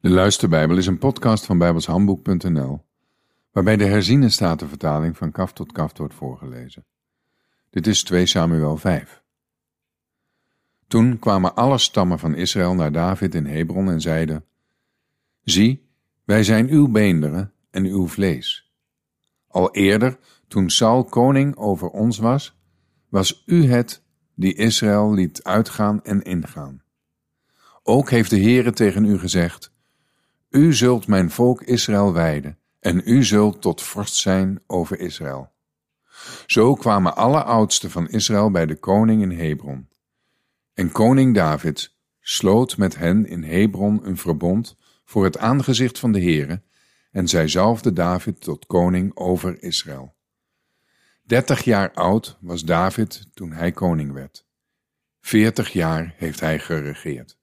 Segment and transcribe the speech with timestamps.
[0.00, 2.84] De Luisterbijbel is een podcast van bijbelshandboek.nl,
[3.52, 6.84] waarbij de herziene statenvertaling van kaf tot kaf wordt voorgelezen.
[7.70, 9.22] Dit is 2 Samuel 5.
[10.88, 14.44] Toen kwamen alle stammen van Israël naar David in Hebron en zeiden:
[15.42, 15.88] Zie,
[16.24, 18.72] wij zijn uw beenderen en uw vlees.
[19.46, 22.58] Al eerder, toen Saul koning over ons was,
[23.08, 24.02] was u het
[24.34, 26.82] die Israël liet uitgaan en ingaan.
[27.82, 29.78] Ook heeft de Heere tegen u gezegd:
[30.50, 35.52] U zult mijn volk Israël wijden, en u zult tot vorst zijn over Israël.
[36.46, 39.88] Zo kwamen alle oudsten van Israël bij de koning in Hebron.
[40.74, 46.20] En koning David sloot met hen in Hebron een verbond voor het aangezicht van de
[46.20, 46.62] Heere,
[47.10, 50.14] en zij zalfde David tot koning over Israël.
[51.22, 54.46] Dertig jaar oud was David toen hij koning werd.
[55.20, 57.39] Veertig jaar heeft hij geregeerd.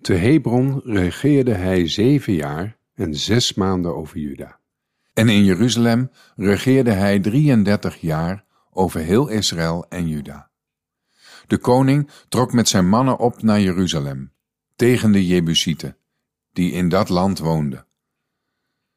[0.00, 4.58] Te Hebron regeerde hij zeven jaar en zes maanden over Juda.
[5.12, 10.50] En in Jeruzalem regeerde hij 33 jaar over heel Israël en Juda.
[11.46, 14.32] De koning trok met zijn mannen op naar Jeruzalem,
[14.76, 15.96] tegen de Jebusieten,
[16.52, 17.86] die in dat land woonden.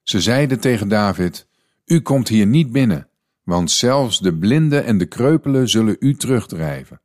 [0.02, 1.48] Ze zeiden tegen David,
[1.86, 3.10] U komt hier niet binnen,
[3.44, 7.02] want zelfs de blinden en de kreupelen zullen u terugdrijven.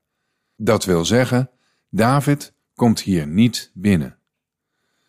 [0.56, 1.50] Dat wil zeggen,
[1.90, 4.16] David komt hier niet binnen.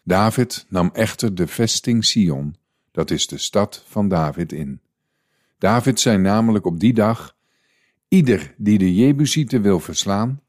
[0.04, 2.56] David nam echter de vesting Sion,
[2.92, 4.82] dat is de stad van David, in.
[5.58, 7.36] David zei namelijk op die dag:
[8.08, 10.42] Ieder die de Jebusieten wil verslaan,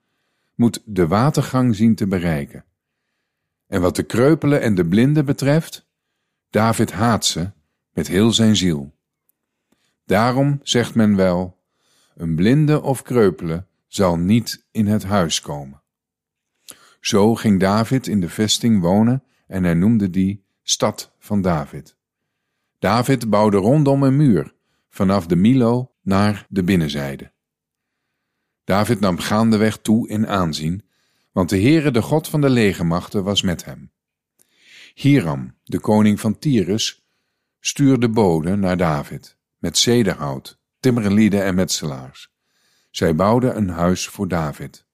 [0.54, 2.64] moet de watergang zien te bereiken.
[3.66, 5.86] En wat de kreupelen en de blinden betreft,
[6.50, 7.50] David haat ze
[7.92, 8.94] met heel zijn ziel.
[10.04, 11.58] Daarom zegt men wel:
[12.14, 15.82] een blinde of kreupele zal niet in het huis komen.
[17.00, 21.96] Zo ging David in de vesting wonen en hij noemde die Stad van David.
[22.78, 24.54] David bouwde rondom een muur,
[24.88, 27.32] vanaf de Milo naar de binnenzijde.
[28.64, 30.84] David nam gaandeweg toe in aanzien,
[31.32, 33.90] want de Heere, de God van de legermachten, was met hem.
[34.94, 37.04] Hiram, de koning van Tyrus,
[37.60, 42.32] stuurde boden naar David, met zederhout, timmerlieden en metselaars.
[42.90, 44.86] Zij bouwden een huis voor David.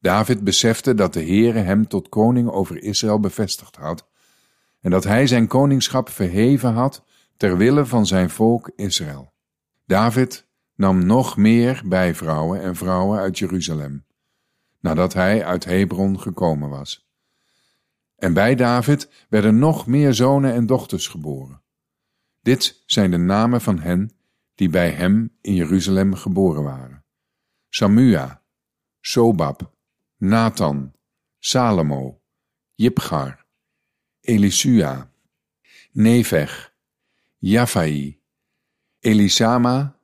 [0.00, 4.08] David besefte dat de Heere hem tot koning over Israël bevestigd had
[4.80, 7.04] en dat hij zijn koningschap verheven had
[7.36, 9.32] ter wille van zijn volk Israël.
[9.86, 14.06] David nam nog meer bijvrouwen en vrouwen uit Jeruzalem,
[14.80, 17.08] nadat hij uit Hebron gekomen was.
[18.16, 21.62] En bij David werden nog meer zonen en dochters geboren.
[22.40, 24.12] Dit zijn de namen van hen
[24.54, 27.04] die bij hem in Jeruzalem geboren waren.
[27.68, 28.42] Samua,
[29.00, 29.74] Sobab,
[30.22, 30.92] Nathan,
[31.38, 32.20] Salomo,
[32.74, 33.46] Jipgar,
[34.20, 35.10] Elisua,
[35.92, 36.72] Neveg,
[37.38, 38.20] Jafai,
[39.00, 39.96] Elisama,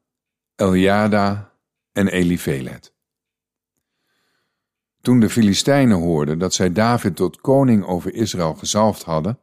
[0.55, 1.53] Eljada
[1.93, 2.95] en Elifelet.
[5.01, 9.39] Toen de Filistijnen hoorden dat zij David tot koning over Israël gezalfd hadden,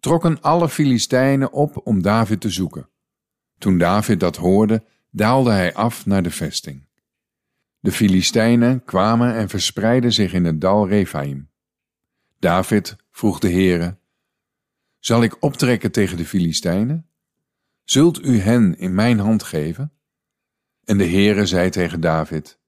[0.00, 2.88] trokken alle Filistijnen op om David te zoeken.
[3.58, 6.86] Toen David dat hoorde, daalde hij af naar de vesting.
[7.82, 11.50] De Filistijnen kwamen en verspreidden zich in het dal Rephaim.
[12.38, 13.98] David vroeg de Heere,
[14.98, 17.08] Zal ik optrekken tegen de Filistijnen?
[17.84, 19.92] Zult u hen in mijn hand geven?
[20.84, 22.58] En de Heere zei tegen David,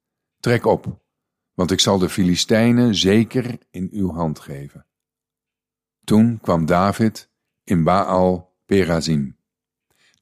[0.40, 1.04] Trek op,
[1.52, 4.86] want ik zal de Filistijnen zeker in uw hand geven.
[6.04, 7.30] Toen kwam David
[7.64, 9.36] in Baal Perazim.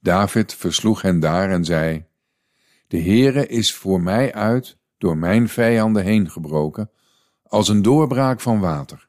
[0.01, 2.05] David versloeg hen daar en zei,
[2.87, 6.91] De Heere is voor mij uit door mijn vijanden heen gebroken,
[7.43, 9.07] als een doorbraak van water.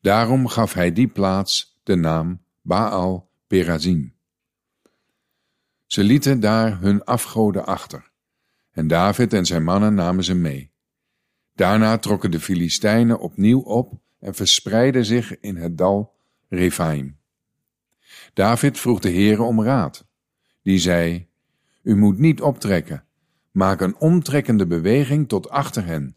[0.00, 4.14] Daarom gaf hij die plaats de naam Baal Perazim.
[5.86, 8.10] Ze lieten daar hun afgoden achter,
[8.70, 10.72] en David en zijn mannen namen ze mee.
[11.54, 16.14] Daarna trokken de Filistijnen opnieuw op en verspreidden zich in het dal
[16.48, 17.18] Rephaim.
[18.34, 20.06] David vroeg de Heere om raad.
[20.62, 21.28] Die zei,
[21.82, 23.05] U moet niet optrekken,
[23.56, 26.16] maak een omtrekkende beweging tot achter hen,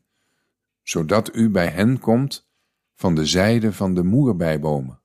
[0.84, 2.50] zodat u bij hen komt
[2.96, 5.00] van de zijde van de moerbijbomen.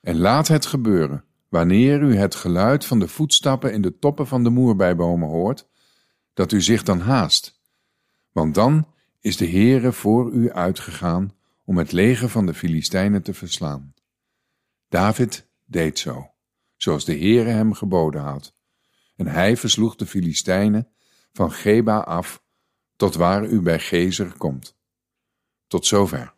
[0.00, 4.44] En laat het gebeuren, wanneer u het geluid van de voetstappen in de toppen van
[4.44, 5.68] de moerbijbomen hoort,
[6.34, 7.60] dat u zich dan haast,
[8.32, 8.86] want dan
[9.20, 11.34] is de Heere voor u uitgegaan
[11.64, 13.94] om het leger van de Filistijnen te verslaan.
[14.88, 16.30] David deed zo,
[16.76, 18.54] zoals de Heere hem geboden had,
[19.16, 20.92] en hij versloeg de Filistijnen
[21.32, 22.42] van Geba af
[22.96, 24.76] tot waar u bij Gezer komt.
[25.66, 26.34] Tot zover.